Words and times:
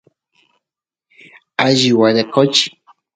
alli 1.65 1.91
waraqochi 1.99 2.65